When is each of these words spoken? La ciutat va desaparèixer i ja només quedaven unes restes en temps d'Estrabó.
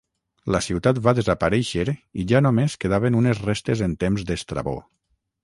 La 0.53 0.59
ciutat 0.67 1.01
va 1.07 1.13
desaparèixer 1.19 1.85
i 1.91 2.25
ja 2.33 2.41
només 2.47 2.77
quedaven 2.85 3.19
unes 3.21 3.43
restes 3.51 3.85
en 3.91 3.95
temps 4.07 4.27
d'Estrabó. 4.33 4.77